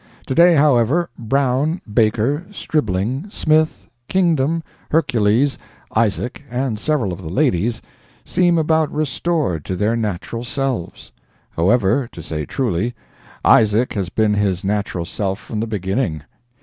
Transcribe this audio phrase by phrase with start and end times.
[0.25, 5.59] Today, however, Brown, Baker, Stribling, Smith, Kingdom, Hercules,
[5.95, 7.83] Isaac, and several of the ladies,
[8.25, 11.11] seem about restored to their natural selves.
[11.51, 12.95] However, to say truly,
[13.45, 16.23] Isaac has been his natural self from the beginning.